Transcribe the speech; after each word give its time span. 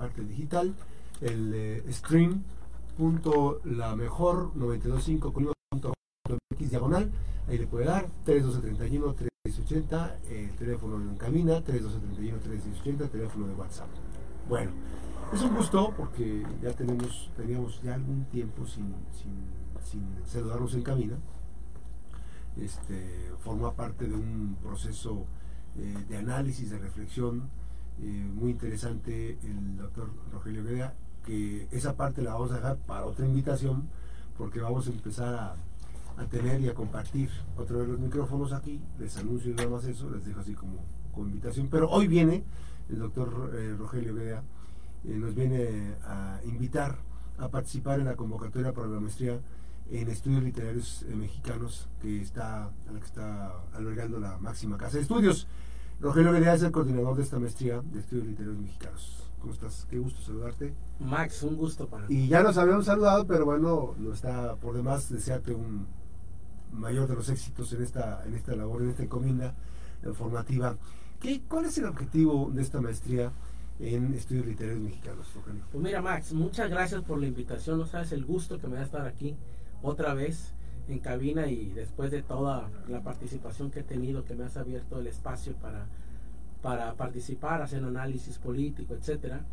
parte 0.00 0.24
digital, 0.24 0.74
el 1.20 1.52
eh, 1.54 1.84
stream 1.92 2.42
punto 2.96 3.60
la 3.64 3.94
mejor 3.96 4.50
925 4.56 5.52
x 6.56 6.70
diagonal, 6.70 7.10
ahí 7.46 7.58
le 7.58 7.66
puede 7.66 7.84
dar 7.84 8.08
3231 8.24 9.14
380, 9.44 10.16
el 10.30 10.50
teléfono 10.52 10.96
en 10.96 11.16
cabina, 11.16 11.60
3231 11.60 12.38
380, 12.38 13.08
teléfono 13.08 13.46
de 13.46 13.54
WhatsApp. 13.54 13.88
Bueno, 14.48 14.70
es 15.34 15.42
un 15.42 15.54
gusto 15.54 15.92
porque 15.94 16.46
ya 16.62 16.72
tenemos, 16.72 17.30
teníamos 17.36 17.82
ya 17.82 17.94
algún 17.94 18.24
tiempo 18.24 18.66
sin, 18.66 18.94
sin, 19.12 20.02
saludarnos 20.24 20.72
en 20.74 20.82
cabina. 20.82 21.16
Este, 22.56 23.30
forma 23.40 23.72
parte 23.74 24.06
de 24.06 24.14
un 24.14 24.56
proceso 24.62 25.26
eh, 25.76 25.94
de 26.08 26.16
análisis, 26.16 26.70
de 26.70 26.78
reflexión 26.78 27.50
muy 28.00 28.52
interesante 28.52 29.38
el 29.42 29.76
doctor 29.76 30.10
Rogelio 30.32 30.64
Guerra, 30.64 30.94
que 31.24 31.68
esa 31.70 31.96
parte 31.96 32.22
la 32.22 32.32
vamos 32.34 32.50
a 32.52 32.56
dejar 32.56 32.76
para 32.78 33.04
otra 33.04 33.26
invitación, 33.26 33.88
porque 34.36 34.60
vamos 34.60 34.86
a 34.86 34.90
empezar 34.90 35.34
a, 35.34 35.56
tener 36.30 36.60
y 36.60 36.68
a 36.68 36.74
compartir 36.74 37.30
otra 37.56 37.78
vez 37.78 37.88
los 37.88 37.98
micrófonos 37.98 38.52
aquí. 38.52 38.78
Les 38.98 39.16
anuncio 39.16 39.54
nada 39.54 39.70
más 39.70 39.84
eso, 39.86 40.10
les 40.10 40.22
dejo 40.26 40.40
así 40.40 40.52
como, 40.52 40.84
como 41.12 41.28
invitación. 41.28 41.68
Pero 41.70 41.88
hoy 41.88 42.08
viene 42.08 42.44
el 42.90 42.98
doctor 42.98 43.52
eh, 43.54 43.74
Rogelio 43.78 44.14
Guerra, 44.14 44.42
nos 45.04 45.34
viene 45.34 45.94
a 46.04 46.40
invitar 46.44 46.98
a 47.38 47.48
participar 47.48 48.00
en 48.00 48.06
la 48.06 48.16
convocatoria 48.16 48.74
para 48.74 48.86
la 48.88 49.00
maestría 49.00 49.40
en 49.90 50.08
estudios 50.08 50.42
literarios 50.42 51.04
mexicanos 51.14 51.88
que 52.00 52.20
está, 52.20 52.64
a 52.64 52.92
la 52.92 53.00
que 53.00 53.06
está 53.06 53.52
albergando 53.72 54.20
la 54.20 54.38
máxima 54.38 54.76
casa 54.76 54.96
de 54.96 55.02
estudios. 55.02 55.48
Rogelio 56.00 56.32
Guerra 56.32 56.54
es 56.54 56.62
el 56.62 56.72
coordinador 56.72 57.14
de 57.14 57.22
esta 57.22 57.38
maestría 57.38 57.82
de 57.82 58.00
estudios 58.00 58.26
literarios 58.26 58.58
mexicanos. 58.58 59.22
¿Cómo 59.38 59.52
estás? 59.52 59.86
Qué 59.90 59.98
gusto 59.98 60.22
saludarte. 60.22 60.72
Max, 60.98 61.42
un 61.42 61.56
gusto 61.56 61.86
para 61.88 62.06
mí. 62.06 62.14
Y 62.14 62.28
ya 62.28 62.42
nos 62.42 62.56
habíamos 62.56 62.86
saludado, 62.86 63.26
pero 63.26 63.44
bueno, 63.44 63.94
no 63.98 64.12
está 64.14 64.56
por 64.56 64.74
demás 64.74 65.10
desearte 65.10 65.52
un 65.52 65.86
mayor 66.72 67.06
de 67.06 67.16
los 67.16 67.28
éxitos 67.28 67.70
en 67.74 67.82
esta, 67.82 68.24
en 68.24 68.32
esta 68.32 68.56
labor, 68.56 68.80
en 68.80 68.90
esta 68.90 69.02
encomienda 69.02 69.54
eh, 70.02 70.12
formativa. 70.14 70.76
¿Qué, 71.20 71.42
¿Cuál 71.46 71.66
es 71.66 71.76
el 71.76 71.84
objetivo 71.84 72.50
de 72.50 72.62
esta 72.62 72.80
maestría 72.80 73.30
en 73.78 74.14
estudios 74.14 74.46
literarios 74.46 74.80
mexicanos, 74.80 75.26
Rogelio? 75.34 75.64
Pues 75.70 75.84
mira, 75.84 76.00
Max, 76.00 76.32
muchas 76.32 76.70
gracias 76.70 77.02
por 77.02 77.18
la 77.18 77.26
invitación. 77.26 77.78
No 77.78 77.84
sabes 77.84 78.12
el 78.12 78.24
gusto 78.24 78.58
que 78.58 78.68
me 78.68 78.76
da 78.76 78.84
estar 78.84 79.06
aquí 79.06 79.36
otra 79.82 80.14
vez 80.14 80.54
en 80.88 80.98
cabina 80.98 81.46
y 81.46 81.70
después 81.70 82.10
de 82.10 82.22
toda 82.22 82.70
la 82.88 83.02
participación 83.02 83.70
que 83.70 83.80
he 83.80 83.84
tenido, 83.84 84.24
que 84.24 84.34
me 84.34 84.44
has 84.44 84.56
abierto 84.56 84.98
el 85.00 85.06
espacio 85.06 85.54
para, 85.54 85.86
para 86.62 86.94
participar, 86.94 87.62
hacer 87.62 87.84
análisis 87.84 88.38
político, 88.38 88.94
etcétera. 88.94 89.44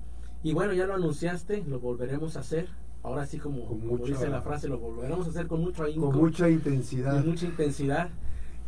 Y 0.43 0.53
bueno, 0.53 0.73
ya 0.73 0.85
lo 0.85 0.95
anunciaste, 0.95 1.63
lo 1.67 1.79
volveremos 1.79 2.37
a 2.37 2.41
hacer. 2.41 2.67
Ahora 3.03 3.25
sí, 3.25 3.37
como, 3.37 3.61
dice 4.05 4.27
la 4.27 4.41
frase, 4.41 4.67
lo 4.67 4.79
volveremos 4.79 5.27
a 5.27 5.29
hacer 5.29 5.47
con 5.47 5.61
mucho 5.61 5.85
Con 5.99 6.15
mucha 6.15 6.49
intensidad. 6.49 7.23
mucha 7.23 7.45
intensidad. 7.45 8.09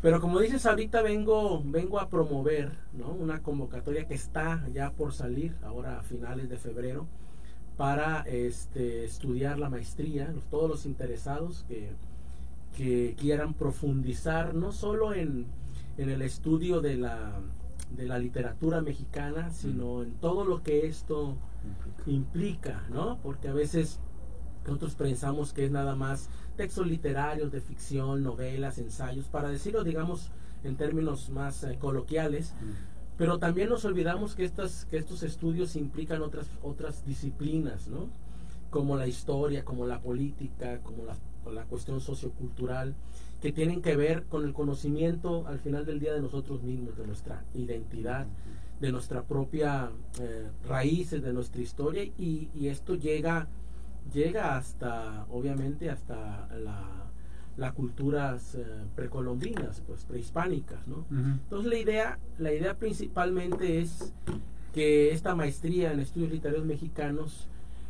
Pero 0.01 0.21
como 0.21 0.39
dices, 0.39 0.65
ahorita 0.65 1.01
vengo, 1.01 1.61
vengo 1.65 1.99
a 1.99 2.09
promover 2.09 2.71
¿no? 2.93 3.09
una 3.11 3.41
convocatoria 3.41 4.07
que 4.07 4.13
está 4.13 4.65
ya 4.71 4.91
por 4.91 5.13
salir, 5.13 5.55
ahora 5.61 5.99
a 5.99 6.03
finales 6.03 6.49
de 6.49 6.57
febrero, 6.57 7.05
para 7.75 8.21
este, 8.21 9.03
estudiar 9.03 9.59
la 9.59 9.69
maestría, 9.69 10.33
todos 10.49 10.69
los 10.69 10.85
interesados 10.85 11.65
que, 11.67 11.91
que 12.75 13.15
quieran 13.17 13.53
profundizar 13.53 14.53
no 14.55 14.71
solo 14.71 15.13
en, 15.13 15.47
el 15.97 16.21
estudio 16.21 16.79
de 16.79 16.95
la, 16.95 17.41
de 17.95 18.05
la 18.05 18.17
literatura 18.19 18.81
mexicana, 18.81 19.51
sino 19.51 20.01
en 20.03 20.13
todo 20.13 20.45
lo 20.45 20.63
que 20.63 20.87
esto 20.87 21.35
implica, 22.05 22.85
¿no? 22.89 23.19
Porque 23.21 23.49
a 23.49 23.53
veces 23.53 23.99
nosotros 24.65 24.95
pensamos 24.95 25.51
que 25.51 25.65
es 25.65 25.71
nada 25.71 25.95
más 25.95 26.29
textos 26.55 26.87
literarios 26.87 27.51
de 27.51 27.61
ficción, 27.61 28.23
novelas, 28.23 28.77
ensayos, 28.77 29.25
para 29.25 29.49
decirlo, 29.49 29.83
digamos, 29.83 30.31
en 30.63 30.75
términos 30.75 31.29
más 31.29 31.63
eh, 31.63 31.77
coloquiales, 31.79 32.53
pero 33.17 33.39
también 33.39 33.69
nos 33.69 33.83
olvidamos 33.85 34.35
que, 34.35 34.45
estas, 34.45 34.85
que 34.85 34.97
estos 34.97 35.23
estudios 35.23 35.75
implican 35.75 36.21
otras, 36.21 36.47
otras 36.61 37.05
disciplinas, 37.05 37.87
¿no? 37.87 38.09
Como 38.69 38.95
la 38.95 39.07
historia, 39.07 39.65
como 39.65 39.85
la 39.85 39.99
política, 39.99 40.79
como 40.83 41.03
la 41.05 41.15
la 41.51 41.63
cuestión 41.65 42.01
sociocultural, 42.01 42.95
que 43.41 43.51
tienen 43.51 43.81
que 43.81 43.95
ver 43.95 44.23
con 44.23 44.43
el 44.45 44.53
conocimiento 44.53 45.47
al 45.47 45.59
final 45.59 45.85
del 45.85 45.99
día 45.99 46.13
de 46.13 46.21
nosotros 46.21 46.61
mismos, 46.61 46.97
de 46.97 47.07
nuestra 47.07 47.43
identidad, 47.53 48.27
de 48.79 48.91
nuestra 48.91 49.23
propia 49.23 49.91
eh, 50.19 50.47
raíces, 50.67 51.21
de 51.21 51.33
nuestra 51.33 51.61
historia, 51.61 52.03
y, 52.03 52.49
esto 52.67 52.95
llega, 52.95 53.47
llega 54.13 54.57
hasta, 54.57 55.25
obviamente, 55.29 55.89
hasta 55.89 56.47
la, 56.57 57.11
las 57.57 57.73
culturas 57.73 58.55
eh, 58.55 58.65
precolombinas, 58.95 59.81
pues 59.87 60.05
prehispánicas, 60.05 60.87
¿no? 60.87 61.05
Entonces 61.09 61.69
la 61.71 61.77
idea, 61.77 62.19
la 62.37 62.53
idea 62.53 62.75
principalmente 62.77 63.79
es 63.79 64.13
que 64.73 65.11
esta 65.11 65.35
maestría 65.35 65.91
en 65.91 65.99
estudios 65.99 66.31
literarios 66.31 66.65
mexicanos 66.65 67.47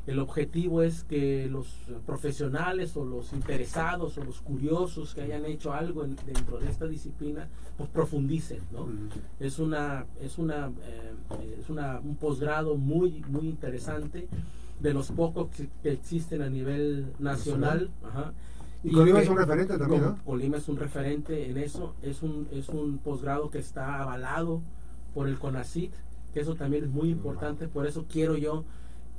el 0.10 0.18
objetivo 0.18 0.82
es 0.82 1.04
que 1.04 1.48
los 1.52 1.68
profesionales 2.08 2.98
o 2.98 3.06
los 3.06 3.32
interesados 3.32 4.18
o 4.18 4.24
los 4.24 4.42
curiosos 4.42 5.14
que 5.14 5.22
hayan 5.22 5.46
hecho 5.46 5.72
algo 5.72 6.04
dentro 6.04 6.58
de 6.58 6.68
esta 6.68 6.88
disciplina, 6.88 7.48
pues 7.78 7.90
profundicen, 7.92 8.62
¿no? 8.72 8.88
Es 9.40 9.60
una, 9.60 10.08
es 10.20 10.40
una, 10.40 10.72
eh, 10.82 11.60
es 11.60 11.70
una, 11.70 12.00
un 12.00 12.16
posgrado 12.16 12.76
muy, 12.76 13.24
muy 13.30 13.48
interesante, 13.50 14.28
de 14.80 14.94
los 14.96 15.12
pocos 15.12 15.50
que, 15.84 15.92
existen 15.92 16.42
a 16.42 16.50
nivel 16.50 17.14
nacional. 17.20 17.92
Y, 18.84 18.92
Colima 18.92 19.22
es 19.22 19.30
un 19.30 19.38
referente 19.38 19.78
también, 19.78 20.02
¿no? 20.02 20.18
Colima 20.26 20.58
es 20.58 20.68
un 20.70 20.78
referente 20.78 21.52
en 21.52 21.58
eso, 21.58 21.94
es 22.02 22.24
un, 22.24 22.48
es 22.52 22.70
un 22.70 22.98
posgrado 22.98 23.52
que 23.52 23.60
está 23.60 24.02
avalado 24.02 24.64
por 25.14 25.28
el 25.28 25.38
CONACIT, 25.38 25.94
que 26.34 26.40
eso 26.40 26.56
también 26.56 26.86
es 26.86 26.90
muy 26.90 27.10
importante, 27.10 27.68
por 27.68 27.86
eso 27.86 28.06
quiero 28.10 28.38
yo 28.38 28.66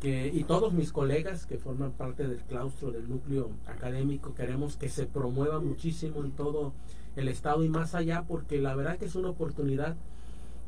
y 0.03 0.45
todos 0.45 0.73
mis 0.73 0.93
colegas 0.93 1.45
que 1.45 1.59
forman 1.59 1.93
parte 1.93 2.27
del 2.27 2.39
claustro 2.39 2.91
del 2.91 3.07
núcleo 3.09 3.51
académico 3.67 4.35
queremos 4.35 4.77
que 4.77 4.89
se 4.89 5.05
promueva 5.07 5.61
muchísimo 5.61 6.25
en 6.25 6.31
todo 6.33 6.73
el 7.17 7.29
estado 7.29 7.65
y 7.65 7.69
más 7.69 7.95
allá 7.95 8.25
porque 8.27 8.61
la 8.61 8.75
verdad 8.75 8.97
que 8.97 9.05
es 9.05 9.15
una 9.15 9.29
oportunidad 9.29 9.97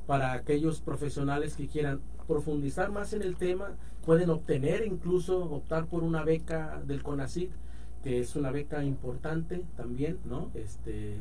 para 0.06 0.32
aquellos 0.32 0.82
profesionales 0.82 1.56
que 1.56 1.66
quieran 1.66 2.00
profundizar 2.28 2.90
más 2.90 3.14
en 3.14 3.22
el 3.22 3.36
tema 3.36 3.70
pueden 4.04 4.28
obtener 4.28 4.86
incluso 4.86 5.38
optar 5.38 5.86
por 5.86 6.02
una 6.02 6.24
beca 6.24 6.82
del 6.86 7.02
CONACYT 7.02 7.52
que 8.04 8.20
es 8.20 8.36
una 8.36 8.50
beca 8.50 8.84
importante 8.84 9.64
también 9.76 10.18
no 10.26 10.50
este 10.52 11.16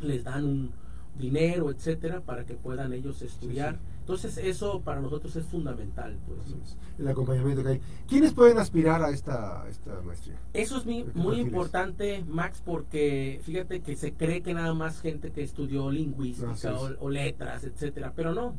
les 0.00 0.24
dan 0.24 0.46
un 0.46 0.70
dinero 1.18 1.70
etcétera 1.70 2.22
para 2.22 2.46
que 2.46 2.54
puedan 2.54 2.94
ellos 2.94 3.20
estudiar 3.20 3.78
entonces 4.10 4.44
eso 4.44 4.80
para 4.80 5.00
nosotros 5.00 5.36
es 5.36 5.44
fundamental. 5.46 6.18
Pues. 6.26 6.76
El 6.98 7.06
acompañamiento 7.06 7.62
que 7.62 7.68
hay. 7.68 7.80
¿Quiénes 8.08 8.34
pueden 8.34 8.58
aspirar 8.58 9.02
a 9.04 9.10
esta, 9.10 9.64
esta 9.68 10.02
maestría? 10.02 10.36
Eso 10.52 10.78
es 10.78 10.84
muy, 11.14 11.40
importante, 11.40 12.24
Max, 12.26 12.60
porque 12.64 13.40
fíjate 13.44 13.82
que 13.82 13.94
se 13.94 14.12
cree 14.14 14.42
que 14.42 14.52
nada 14.52 14.74
más 14.74 15.00
gente 15.00 15.30
que 15.30 15.42
estudió 15.42 15.92
lingüística 15.92 16.74
o, 16.98 17.08
letras, 17.08 17.62
etcétera, 17.62 18.12
pero 18.16 18.34
no. 18.34 18.56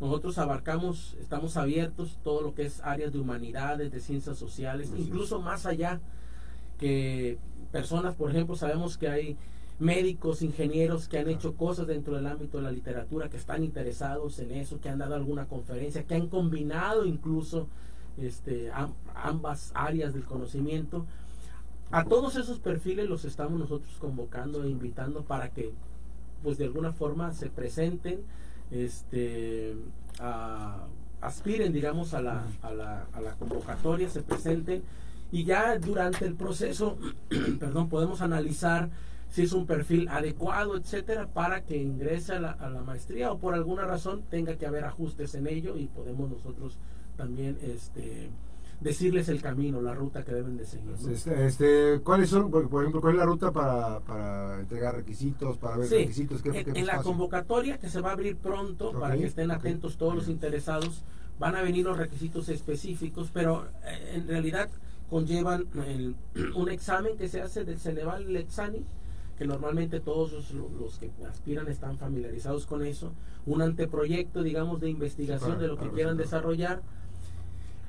Nosotros 0.00 0.38
abarcamos, 0.38 1.16
estamos 1.20 1.58
abiertos 1.58 2.18
todo 2.22 2.40
lo 2.40 2.54
que 2.54 2.64
es 2.64 2.80
áreas 2.82 3.12
de 3.12 3.18
humanidades, 3.18 3.92
de 3.92 4.00
ciencias 4.00 4.38
sociales, 4.38 4.90
incluso 4.96 5.42
más 5.42 5.66
allá 5.66 6.00
que 6.78 7.38
personas, 7.70 8.14
por 8.14 8.30
ejemplo, 8.30 8.56
sabemos 8.56 8.96
que 8.96 9.08
hay 9.08 9.36
médicos, 9.78 10.42
ingenieros 10.42 11.08
que 11.08 11.18
han 11.18 11.28
hecho 11.28 11.54
cosas 11.54 11.86
dentro 11.86 12.14
del 12.14 12.26
ámbito 12.26 12.58
de 12.58 12.64
la 12.64 12.70
literatura, 12.70 13.28
que 13.28 13.36
están 13.36 13.62
interesados 13.62 14.38
en 14.38 14.52
eso, 14.52 14.80
que 14.80 14.88
han 14.88 14.98
dado 14.98 15.14
alguna 15.14 15.46
conferencia, 15.46 16.04
que 16.04 16.14
han 16.14 16.28
combinado 16.28 17.04
incluso 17.04 17.68
este, 18.18 18.70
ambas 19.14 19.72
áreas 19.74 20.14
del 20.14 20.24
conocimiento. 20.24 21.04
A 21.90 22.04
todos 22.04 22.36
esos 22.36 22.58
perfiles 22.58 23.08
los 23.08 23.24
estamos 23.24 23.60
nosotros 23.60 23.94
convocando 24.00 24.64
e 24.64 24.70
invitando 24.70 25.22
para 25.22 25.50
que, 25.50 25.72
pues 26.42 26.58
de 26.58 26.64
alguna 26.64 26.92
forma, 26.92 27.32
se 27.32 27.48
presenten, 27.50 28.20
este, 28.70 29.76
aspiren, 31.20 31.72
digamos, 31.72 32.14
a 32.14 32.22
la, 32.22 32.46
a, 32.62 32.72
la, 32.72 33.06
a 33.12 33.20
la 33.20 33.32
convocatoria, 33.34 34.08
se 34.08 34.22
presenten. 34.22 34.82
Y 35.30 35.44
ya 35.44 35.78
durante 35.78 36.24
el 36.24 36.34
proceso, 36.34 36.96
perdón, 37.60 37.88
podemos 37.88 38.22
analizar 38.22 38.90
si 39.30 39.42
es 39.42 39.52
un 39.52 39.66
perfil 39.66 40.08
adecuado, 40.08 40.76
etcétera, 40.76 41.26
para 41.26 41.62
que 41.62 41.76
ingrese 41.76 42.34
a 42.34 42.40
la, 42.40 42.82
maestría 42.84 43.32
o 43.32 43.38
por 43.38 43.54
alguna 43.54 43.84
razón 43.84 44.22
tenga 44.30 44.56
que 44.56 44.66
haber 44.66 44.84
ajustes 44.84 45.34
en 45.34 45.46
ello 45.46 45.76
y 45.76 45.86
podemos 45.86 46.30
nosotros 46.30 46.78
también 47.16 47.58
este 47.62 48.30
decirles 48.80 49.30
el 49.30 49.40
camino, 49.40 49.80
la 49.80 49.94
ruta 49.94 50.22
que 50.22 50.32
deben 50.32 50.56
de 50.58 50.66
seguir. 50.66 50.92
Este, 51.10 51.46
este, 51.46 52.00
¿Cuáles 52.04 52.28
son, 52.28 52.50
por, 52.50 52.62
ejemplo, 52.82 53.00
cuál 53.00 53.14
es 53.14 53.18
la 53.18 53.24
ruta 53.24 53.50
para, 53.50 54.00
para 54.00 54.60
entregar 54.60 54.94
requisitos, 54.96 55.56
para 55.56 55.78
ver 55.78 55.88
requisitos? 55.88 56.42
en, 56.44 56.86
la 56.86 57.02
convocatoria 57.02 57.78
que 57.78 57.88
se 57.88 58.02
va 58.02 58.10
a 58.10 58.12
abrir 58.12 58.36
pronto, 58.36 58.92
para 58.92 59.16
que 59.16 59.24
estén 59.24 59.50
atentos 59.50 59.96
todos 59.96 60.14
los 60.14 60.28
interesados, 60.28 61.04
van 61.38 61.56
a 61.56 61.62
venir 61.62 61.84
los 61.84 61.96
requisitos 61.96 62.48
específicos, 62.48 63.30
pero 63.32 63.66
eh, 63.84 64.12
en 64.14 64.28
realidad 64.28 64.68
conllevan 65.08 65.66
un 66.54 66.70
examen 66.70 67.16
que 67.16 67.28
se 67.28 67.40
hace 67.40 67.64
del 67.64 67.78
Ceneval 67.78 68.32
Lexani, 68.32 68.84
que 69.36 69.46
normalmente 69.46 70.00
todos 70.00 70.52
los, 70.52 70.98
que 70.98 71.10
aspiran 71.28 71.68
están 71.68 71.98
familiarizados 71.98 72.66
con 72.66 72.84
eso, 72.84 73.12
un 73.44 73.62
anteproyecto, 73.62 74.42
digamos, 74.42 74.80
de 74.80 74.90
investigación 74.90 75.58
de 75.58 75.68
lo 75.68 75.76
que 75.76 75.90
quieran 75.90 76.16
desarrollar. 76.16 76.82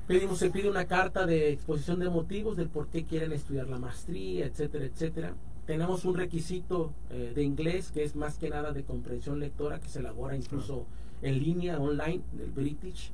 Pedimos, 0.06 0.38
se 0.38 0.50
pide 0.50 0.70
una 0.70 0.86
carta 0.86 1.26
de 1.26 1.52
exposición 1.52 2.00
de 2.00 2.08
motivos 2.08 2.56
del 2.56 2.68
por 2.68 2.88
qué 2.88 3.04
quieren 3.04 3.32
estudiar 3.32 3.68
la 3.68 3.78
maestría, 3.78 4.46
etcétera, 4.46 4.86
etcétera. 4.86 5.34
Tenemos 5.66 6.04
un 6.04 6.16
requisito 6.16 6.92
eh, 7.10 7.32
de 7.34 7.42
inglés 7.42 7.90
que 7.92 8.02
es 8.02 8.16
más 8.16 8.38
que 8.38 8.48
nada 8.48 8.72
de 8.72 8.84
comprensión 8.84 9.38
lectora 9.38 9.80
que 9.80 9.88
se 9.88 9.98
elabora 9.98 10.34
incluso 10.34 10.86
en 11.20 11.38
línea, 11.38 11.78
online, 11.78 12.22
del 12.32 12.50
British. 12.50 13.10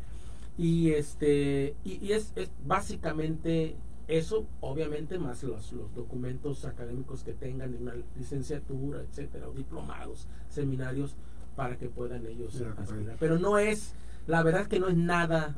Y, 0.57 0.91
este, 0.91 1.75
y, 1.85 2.13
es, 2.13 2.33
es, 2.37 2.51
básicamente 2.65 3.75
eso, 4.09 4.47
obviamente, 4.61 5.19
más 5.19 5.43
los, 5.43 5.73
los 5.73 5.95
documentos 5.95 6.65
académicos 6.65 7.25
que 7.25 7.33
tengan 7.33 7.73
de 7.73 7.79
una 7.79 7.95
licenciatura, 8.17 9.01
etcétera, 9.01 9.49
o 9.49 9.53
diplomados, 9.53 10.29
seminarios, 10.49 11.17
para 11.57 11.77
que 11.79 11.89
puedan 11.89 12.27
ellos 12.27 12.63
aspirar. 12.77 13.17
Pero 13.19 13.39
no 13.39 13.59
es 13.59 13.95
la 14.27 14.43
verdad 14.43 14.63
es 14.63 14.69
que 14.69 14.81
no 14.81 14.89
es 14.89 14.97
nada 14.97 15.55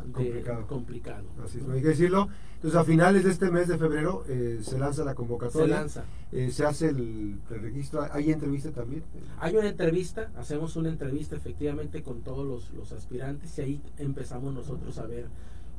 complicado. 0.66 1.25
Así 1.44 1.58
es, 1.58 1.69
hay 1.69 1.81
que 1.81 1.88
decirlo. 1.88 2.28
Entonces, 2.56 2.81
a 2.81 2.84
finales 2.84 3.22
de 3.22 3.31
este 3.31 3.50
mes 3.50 3.69
de 3.69 3.78
febrero 3.78 4.25
eh, 4.28 4.58
se 4.62 4.78
lanza 4.78 5.04
la 5.04 5.14
convocatoria. 5.14 5.76
Se 5.76 5.81
lanza. 5.81 6.04
Eh, 6.32 6.50
se 6.50 6.64
hace 6.64 6.88
el, 6.88 7.38
registro. 7.48 8.06
¿Hay 8.10 8.32
entrevista 8.32 8.72
también? 8.72 9.04
Hay 9.38 9.56
una 9.56 9.69
entrevista, 9.69 10.32
hacemos 10.37 10.75
una 10.75 10.88
entrevista 10.88 11.37
efectivamente 11.37 12.02
con 12.02 12.22
todos 12.22 12.46
los, 12.46 12.70
los 12.72 12.90
aspirantes 12.93 13.56
y 13.58 13.62
ahí 13.62 13.82
empezamos 13.98 14.52
nosotros 14.52 14.98
a 14.98 15.06
ver 15.06 15.26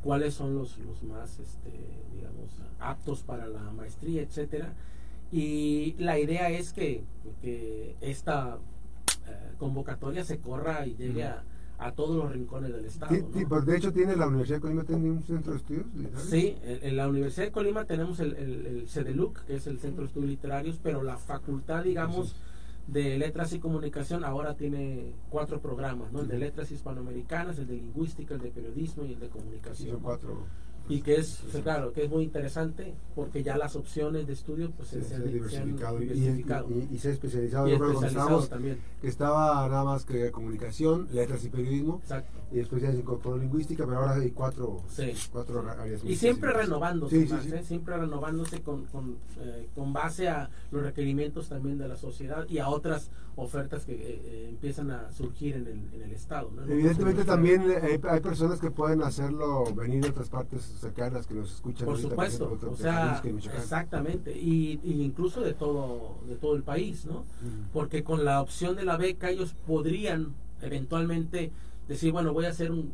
cuáles 0.04 0.34
son 0.34 0.56
los, 0.56 0.78
los 0.80 1.04
más, 1.04 1.40
este, 1.40 1.72
digamos, 2.14 2.52
aptos 2.80 3.24
para 3.24 3.48
la 3.48 3.72
maestría, 3.72 4.22
etcétera. 4.22 4.74
Y 5.32 5.96
la 6.00 6.20
idea 6.20 6.50
es 6.50 6.74
que, 6.74 7.04
que 7.42 7.96
esta 8.02 8.60
eh, 9.28 9.54
convocatoria 9.58 10.24
se 10.24 10.40
corra 10.40 10.86
y 10.86 10.96
llegue 10.96 11.26
a 11.26 11.44
a 11.80 11.92
todos 11.92 12.16
los 12.16 12.32
rincones 12.32 12.74
del 12.74 12.86
estado. 12.86 13.16
Pues, 13.48 13.66
de 13.66 13.78
hecho, 13.78 13.94
tiene 13.94 14.16
la 14.16 14.28
Universidad 14.28 14.58
de 14.58 14.62
Colima 14.62 14.84
tiene 14.84 15.12
un 15.12 15.24
centro 15.24 15.54
de 15.54 15.60
estudios 15.60 15.86
literarios. 15.94 16.30
Sí, 16.30 16.58
en, 16.64 16.98
la 16.98 17.08
Universidad 17.08 17.46
de 17.46 17.52
Colima 17.52 17.86
tenemos 17.86 18.20
el, 18.20 18.36
el, 18.36 18.88
CEDELUC, 18.88 19.46
que 19.46 19.56
es 19.56 19.68
el 19.68 19.80
Centro 19.80 20.02
de 20.02 20.08
Estudios 20.08 20.30
Literarios, 20.32 20.80
pero 20.82 21.04
la 21.04 21.18
facultad, 21.18 21.84
digamos, 21.84 22.36
de 22.88 23.18
Letras 23.18 23.54
y 23.54 23.60
Comunicación 23.60 24.24
ahora 24.24 24.56
tiene 24.56 25.14
cuatro 25.30 25.62
programas, 25.62 26.12
¿no? 26.12 26.22
El 26.22 26.28
de 26.28 26.40
Letras 26.40 26.72
Hispanoamericanas, 26.72 27.60
el 27.60 27.68
de 27.68 27.76
Lingüística, 27.76 28.36
el 28.36 28.42
de 28.42 28.50
Periodismo 28.50 29.06
y 29.06 29.14
el 29.14 29.20
de 29.20 29.30
Comunicación. 29.30 29.92
son 29.92 30.02
cuatro 30.02 30.46
y 30.90 31.02
que 31.02 31.16
es 31.16 31.42
claro 31.64 31.92
que 31.92 32.06
es 32.06 32.10
muy 32.10 32.24
interesante 32.24 32.94
porque 33.16 33.44
ya 33.44 33.58
las 33.58 33.76
opciones 33.76 34.28
de 34.28 34.34
estudio 34.34 34.72
pues 34.72 34.90
se, 34.90 35.16
han 35.16 35.32
diversificado, 35.32 36.00
Y, 36.02 36.98
se 37.00 37.10
ha 37.10 37.12
especializado, 37.12 37.68
yo 37.68 37.80
creo 37.80 38.42
también. 38.48 38.80
que 39.02 39.08
estaba 39.08 39.68
nada 39.68 39.84
más 39.84 40.06
que 40.06 40.32
comunicación 40.32 41.08
letras 41.12 41.44
y 41.44 41.50
periodismo 41.50 42.00
Exacto. 42.04 42.38
y 42.52 42.58
después 42.58 42.82
ya 42.82 42.92
se 42.92 43.00
incorporó 43.00 43.38
lingüística 43.38 43.86
pero 43.86 43.98
ahora 43.98 44.16
hay 44.16 44.32
cuatro, 44.32 44.84
cuatro 45.32 45.68
áreas 45.68 46.04
y 46.04 46.16
siempre 46.16 46.54
renovándose 46.54 47.24
¿eh? 47.24 47.64
siempre 47.64 47.98
renovándose 47.98 48.62
con, 48.62 48.86
con, 48.86 49.18
eh, 49.40 49.68
con, 49.76 49.92
base 49.92 50.30
a 50.30 50.50
los 50.72 50.84
requerimientos 50.84 51.50
también 51.50 51.78
de 51.78 51.88
la 51.88 51.96
sociedad 51.98 52.48
y 52.48 52.60
a 52.60 52.70
otras 52.70 53.10
ofertas 53.36 53.86
que 53.86 53.94
eh, 53.94 54.50
empiezan 54.50 54.92
a 54.92 55.12
surgir 55.12 55.56
en 55.56 55.68
el, 55.68 55.94
en 55.94 56.04
el 56.04 56.12
estado 56.12 56.52
evidentemente 56.68 57.24
también 57.24 57.64
hay, 57.82 58.00
hay 58.08 58.20
personas 58.20 58.60
que 58.60 58.72
pueden 58.72 59.02
hacerlo 59.02 59.66
venir 59.74 60.04
de 60.04 60.10
otras 60.10 60.30
partes 60.30 60.77
cercanas 60.80 61.28
que 61.28 61.34
nos 61.34 61.54
escuchan. 61.54 61.86
Por 61.86 61.98
supuesto, 62.00 62.58
o 62.70 62.76
sea, 62.76 63.22
exactamente, 63.56 64.38
y, 64.38 64.80
incluso 64.84 65.42
de 65.42 65.54
todo, 65.54 66.20
de 66.28 66.36
todo 66.36 66.56
el 66.56 66.64
país, 66.64 67.06
¿no? 67.06 67.26
Porque 67.74 68.04
con 68.04 68.26
la 68.26 68.42
opción 68.42 68.76
de 68.76 68.86
la 68.86 68.98
beca 68.98 69.30
ellos 69.30 69.56
podrían 69.66 70.34
eventualmente 70.62 71.52
decir, 71.88 72.12
bueno, 72.12 72.34
voy 72.34 72.46
a 72.46 72.50
hacer 72.50 72.72
un, 72.72 72.94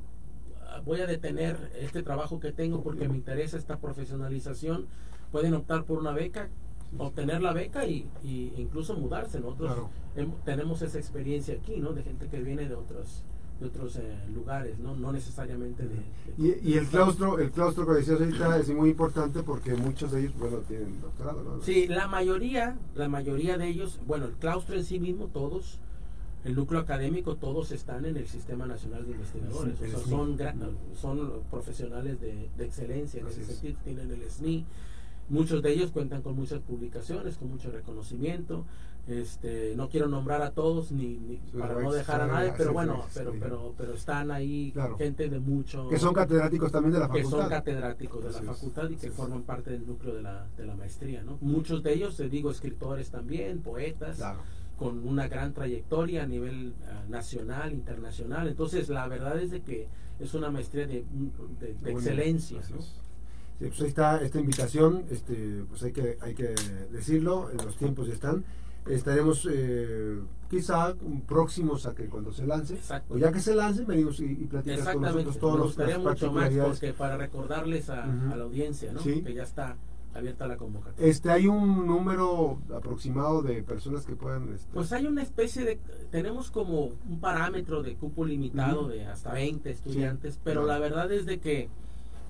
voy 0.86 1.02
a 1.02 1.08
detener 1.08 1.72
este 1.80 2.04
trabajo 2.04 2.40
que 2.40 2.52
tengo 2.52 2.84
porque 2.84 3.08
me 3.08 3.16
interesa 3.16 3.58
esta 3.58 3.78
profesionalización, 3.78 4.88
pueden 5.32 5.54
optar 5.54 5.86
por 5.86 6.00
una 6.00 6.12
beca, 6.12 6.50
obtener 6.98 7.42
la 7.42 7.54
beca 7.54 7.86
y, 7.86 8.08
incluso 8.24 8.96
mudarse. 8.96 9.40
Nosotros 9.40 9.88
tenemos 10.46 10.82
esa 10.82 11.00
experiencia 11.00 11.56
aquí, 11.56 11.78
¿no? 11.78 11.94
De 11.94 12.04
gente 12.04 12.28
que 12.28 12.42
viene 12.42 12.68
de 12.68 12.76
otros 12.76 13.24
de 13.64 13.70
otros 13.70 13.96
eh, 13.96 14.02
lugares, 14.34 14.78
¿no? 14.80 14.96
no 14.96 15.12
necesariamente 15.12 15.84
de... 15.84 16.60
y, 16.62 16.74
el 16.74 16.86
claustro, 16.88 17.40
el 17.40 17.52
claustro 17.52 17.86
que 17.86 17.94
decías 17.94 18.20
ahorita 18.20 18.58
es 18.60 18.70
muy 18.70 18.90
importante 18.90 19.42
porque 19.42 19.74
muchos 19.74 20.12
de 20.12 20.22
ellos, 20.22 20.34
bueno, 20.38 20.58
tienen 20.60 21.00
doctorado, 21.02 21.44
¿no? 21.44 21.62
Sí, 21.64 21.88
la 21.88 22.08
mayoría, 22.08 22.78
la 22.96 23.08
mayoría 23.08 23.58
de 23.58 23.68
ellos, 23.68 24.00
bueno, 24.06 24.26
el 24.26 24.34
claustro 24.34 24.76
en 24.76 24.84
sí 24.84 25.00
mismo, 25.00 25.28
todos, 25.28 25.80
el 26.44 26.56
núcleo 26.56 26.82
académico, 26.82 27.36
todos 27.36 27.72
están 27.72 28.06
en 28.06 28.18
el 28.18 28.28
Sistema 28.28 28.66
Nacional 28.66 29.06
de 29.06 29.14
Investigadores, 29.14 29.82
o 29.82 29.88
sea, 29.88 30.00
son, 30.00 30.38
son 31.00 31.32
profesionales 31.50 32.20
de, 32.20 32.50
excelencia 32.60 33.22
en 33.22 33.28
ese 33.28 33.46
sentido, 33.46 33.80
tienen 33.86 34.12
el 34.12 34.30
SNI, 34.30 34.66
muchos 35.30 35.62
de 35.62 35.72
ellos 35.74 35.92
cuentan 35.92 36.22
con 36.22 36.36
muchas 36.36 36.60
publicaciones, 36.62 37.38
con 37.38 37.50
mucho 37.50 37.72
reconocimiento, 37.72 38.66
este, 39.06 39.76
no 39.76 39.90
quiero 39.90 40.08
nombrar 40.08 40.42
a 40.42 40.52
todos 40.52 40.94
ni, 40.94 41.18
para 41.58 41.82
no 41.82 41.92
dejar 41.92 42.22
a 42.22 42.28
nadie, 42.28 42.54
pero 42.58 42.72
bueno, 42.72 43.06
pero, 43.14 43.34
pero, 43.38 43.74
pero 43.78 43.94
están 43.96 44.32
ahí 44.32 44.74
gente 44.98 45.30
de 45.30 45.40
mucho... 45.40 45.90
Que 45.90 46.00
son 46.00 46.14
catedráticos 46.14 46.72
también 46.72 46.94
de 46.94 47.00
la 47.00 47.08
facultad. 47.08 47.30
Que 47.30 47.42
son 47.42 47.50
catedráticos 47.50 48.24
de 48.24 48.32
la 48.32 48.54
facultad 48.54 48.90
y 48.90 48.96
que 48.96 49.12
forman 49.12 49.44
parte 49.44 49.72
del 49.72 49.86
núcleo 49.86 50.16
de 50.16 50.22
la, 50.22 50.48
de 50.56 50.66
la 50.66 50.76
maestría, 50.76 51.22
¿no? 51.22 51.38
Muchos 51.42 51.84
de 51.84 51.94
ellos, 51.94 52.16
te 52.16 52.30
digo, 52.30 52.50
escritores 52.50 53.10
también, 53.10 53.62
poetas, 53.62 54.22
con 54.78 55.06
una 55.06 55.28
gran 55.28 55.54
trayectoria 55.54 56.24
a 56.24 56.26
nivel 56.26 56.74
ah, 56.88 57.04
nacional, 57.10 57.74
internacional. 57.74 58.48
Entonces, 58.48 58.90
la 58.90 59.08
verdad 59.08 59.38
es 59.40 59.52
de 59.52 59.62
que 59.62 59.88
es 60.20 60.34
una 60.34 60.50
maestría 60.50 60.88
de, 60.88 61.06
de, 61.60 61.92
excelencia, 61.92 62.62
pues 63.60 63.82
ahí 63.82 63.88
está 63.88 64.22
esta 64.22 64.40
invitación, 64.40 65.06
este, 65.10 65.64
pues 65.70 65.84
hay 65.84 65.92
que, 65.92 66.18
hay 66.22 66.34
que 66.34 66.56
decirlo, 66.92 67.50
los 67.64 67.78
tiempos 67.78 68.10
están. 68.10 68.44
Estaremos 68.86 69.48
eh, 69.50 70.20
quizá 70.50 70.94
próximos 71.26 71.86
a 71.86 71.96
que 71.96 72.08
cuando 72.08 72.34
se 72.34 72.46
lance, 72.46 72.78
o 73.10 73.18
ya 73.18 73.32
que 73.32 73.40
se 73.40 73.56
lance, 73.56 73.86
venimos 73.86 74.20
y, 74.20 74.26
y 74.26 74.46
platicas 74.46 74.90
con 74.90 75.02
nosotros 75.02 75.40
todos 75.40 75.78
los 75.78 76.00
mucho 76.00 76.32
más 76.34 76.54
porque 76.54 76.94
para 76.94 77.16
recordarles 77.16 77.90
a, 77.90 78.06
la 78.06 78.44
audiencia 78.44 78.92
¿no? 78.92 79.02
que 79.02 79.34
ya 79.34 79.44
está 79.44 79.78
abierta 80.14 80.48
la 80.48 80.58
convocatoria. 80.58 81.10
Este, 81.10 81.32
¿Hay 81.32 81.48
un 81.48 81.88
número 81.88 82.60
aproximado 82.76 83.42
de 83.42 83.64
personas 83.64 84.06
que 84.06 84.16
puedan...? 84.16 84.54
Este... 84.54 84.70
Pues 84.74 84.92
hay 84.92 85.06
una 85.06 85.24
especie 85.24 85.66
de... 85.66 85.80
Tenemos 86.12 86.52
como 86.52 86.92
un 87.10 87.20
parámetro 87.20 87.82
de 87.84 87.96
cupo 87.96 88.26
limitado 88.26 88.88
de 88.88 89.06
hasta 89.06 89.34
20 89.34 89.70
estudiantes, 89.70 90.40
pero 90.44 90.66
la 90.66 90.78
verdad 90.80 91.12
es 91.12 91.26
de 91.26 91.40
que 91.40 91.70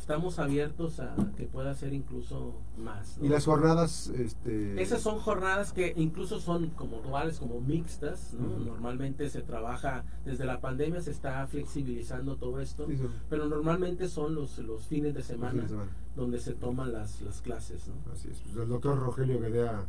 estamos 0.04 0.38
abiertos 0.38 1.00
a 1.00 1.16
que 1.38 1.46
pueda 1.46 1.74
ser 1.74 1.94
incluso 1.94 2.56
más. 2.78 3.18
¿Y 3.22 3.30
las 3.30 3.46
jornadas? 3.46 4.10
Este... 4.10 4.82
Esas 4.82 5.02
son 5.02 5.18
jornadas 5.20 5.72
que 5.72 5.94
incluso 5.96 6.42
son 6.42 6.72
como 6.72 6.98
duales, 7.00 7.40
como 7.40 7.62
mixtas. 7.62 8.34
Normalmente 8.34 9.30
se 9.30 9.42
trabaja, 9.44 10.04
desde 10.26 10.44
la 10.44 10.60
pandemia 10.60 11.02
se 11.02 11.12
está 11.12 11.48
flexibilizando 11.48 12.36
todo 12.36 12.60
esto, 12.60 12.86
pero 13.30 13.48
normalmente 13.48 14.10
son 14.10 14.36
los, 14.36 14.58
los 14.58 14.88
fines 14.88 15.14
de 15.14 15.24
semana, 15.24 15.66
donde 16.18 16.40
se 16.40 16.54
toman 16.54 16.92
las, 16.92 17.22
las 17.22 17.42
clases. 17.42 17.90
Así 18.12 18.28
es. 18.30 18.42
Pues 18.42 18.58
el 18.58 18.68
doctor 18.68 19.00
Rogelio 19.00 19.40
Gadea, 19.40 19.86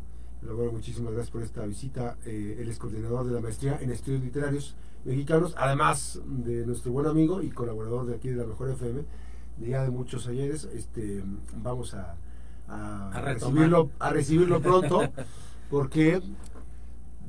muchísimas 0.71 1.12
gracias 1.12 1.33
por 1.33 1.42
esta 1.42 1.66
visita. 1.66 2.18
Eh, 2.25 2.59
él 2.61 2.68
es 2.68 2.78
coordinador 2.78 3.26
de 3.26 3.33
la 3.33 3.40
maestría 3.40 3.80
en 3.80 3.90
estudios 3.90 4.23
literarios 4.23 4.76
mexicanos, 5.04 5.56
además 5.59 6.21
de 6.25 6.64
nuestro 6.64 6.92
buen 6.92 7.09
amigo 7.09 7.42
y 7.42 7.50
colaborador 7.50 8.06
de 8.06 8.14
aquí 8.14 8.28
de 8.28 8.37
la 8.37 8.47
Mejor 8.47 8.71
FM 8.71 9.02
día 9.58 9.82
de 9.82 9.90
muchos 9.90 10.26
ayeres, 10.26 10.64
este, 10.64 11.23
vamos 11.56 11.94
a, 11.94 12.16
a, 12.68 13.20
recibirlo, 13.20 13.90
a 13.99 14.11
recibirlo 14.11 14.61
pronto, 14.61 15.02
porque 15.70 16.20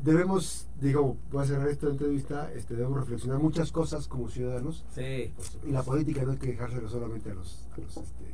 debemos, 0.04 0.68
digo, 0.80 1.18
voy 1.32 1.44
a 1.44 1.48
cerrar 1.48 1.68
esta 1.70 1.88
entrevista, 1.88 2.52
este, 2.54 2.76
debemos 2.76 3.00
reflexionar 3.00 3.40
muchas 3.40 3.72
cosas 3.72 4.08
como 4.08 4.30
ciudadanos. 4.30 4.86
Sí, 4.94 5.32
y 5.66 5.72
la 5.72 5.84
política 5.84 6.24
no 6.24 6.32
hay 6.32 6.38
que 6.38 6.48
dejárselo 6.48 6.90
solamente 6.90 7.32
a 7.32 7.34
los, 7.34 7.68
este, 7.78 8.26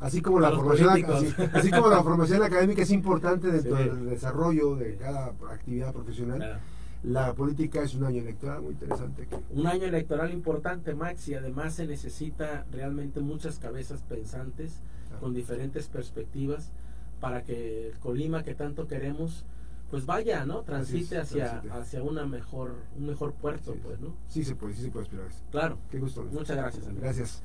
así 0.00 0.20
como 0.20 0.40
la 0.40 0.50
formación 0.50 0.90
así, 1.52 1.70
como 1.70 1.88
la 1.88 2.02
formación 2.02 2.42
académica 2.42 2.82
es 2.82 2.90
importante 2.90 3.48
dentro 3.48 3.76
del 3.76 4.10
desarrollo 4.10 4.76
de 4.76 4.96
cada 4.96 5.26
actividad 5.50 5.92
profesional 5.92 6.60
la 7.02 7.34
política 7.34 7.82
es 7.82 7.94
un 7.94 8.04
año 8.04 8.22
electoral 8.22 8.62
muy 8.62 8.72
interesante. 8.72 9.28
Un 9.50 9.66
año 9.66 9.84
electoral 9.84 10.32
importante, 10.32 10.94
Max, 10.94 11.28
y 11.28 11.34
además 11.34 11.74
se 11.74 11.86
necesita 11.86 12.64
realmente 12.70 13.20
muchas 13.20 13.58
cabezas 13.58 14.02
pensantes 14.02 14.80
con 15.20 15.34
diferentes 15.34 15.88
perspectivas 15.88 16.70
para 17.20 17.42
que 17.42 17.88
el 17.88 17.98
Colima 17.98 18.42
que 18.42 18.54
tanto 18.54 18.86
queremos 18.86 19.44
pues 19.92 20.06
vaya, 20.06 20.46
¿no? 20.46 20.62
Transite 20.62 21.16
es, 21.16 21.22
hacia, 21.22 21.50
transite. 21.50 21.74
hacia 21.74 22.02
una 22.02 22.24
mejor, 22.24 22.76
un 22.96 23.06
mejor 23.06 23.34
puerto, 23.34 23.76
pues, 23.82 24.00
¿no? 24.00 24.14
Sí 24.26 24.42
se 24.42 24.54
puede, 24.54 24.72
sí 24.72 24.84
se 24.84 24.90
puede 24.90 25.04
aspirar. 25.04 25.26
Claro. 25.50 25.76
Qué 25.90 25.98
gusto. 25.98 26.24
Muchas 26.32 26.56
gracias, 26.56 26.86
Andrés. 26.86 27.02
Gracias. 27.02 27.42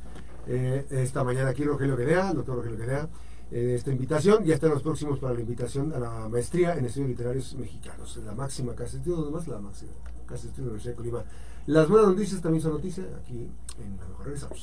Eh, 0.47 0.85
esta 0.91 1.25
mañana 1.25 1.49
aquí 1.49 1.65
Rogelio 1.65 1.97
Guedea, 1.97 2.33
doctor 2.33 2.55
Rogelio 2.55 2.77
Guedea, 2.77 3.09
eh, 3.51 3.75
esta 3.75 3.92
invitación. 3.92 4.44
Ya 4.44 4.56
están 4.56 4.72
los 4.72 4.82
próximos 4.82 5.20
para 5.20 5.34
la 5.34 5.42
invitación 5.42 5.94
a 5.94 6.00
la 6.00 6.30
maestría 6.30 6.75
en 6.75 6.86
estudios 6.86 7.10
literarios 7.10 7.56
mexicanos. 7.56 8.18
La 8.25 8.34
máxima 8.34 8.74
casa 8.74 8.94
de 8.94 8.98
estudios, 9.00 9.32
más 9.32 9.48
la 9.48 9.60
máxima 9.60 9.92
casa 10.25 10.44
de 10.44 10.50
estudios 10.50 10.56
de 10.56 10.62
la 10.62 10.68
Universidad 10.70 10.92
de 10.92 10.98
Colima. 10.98 11.24
Las 11.68 11.89
buenas 11.89 12.10
noticias 12.10 12.42
también 12.42 12.62
son 12.62 12.74
noticias 12.74 13.08
aquí 13.22 13.50
en 13.80 13.98
la 13.98 14.08
mejor 14.08 14.25
regresamos. 14.25 14.56